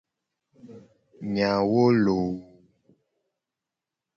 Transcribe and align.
Nyawo 1.33 1.83
loooo. 2.03 2.35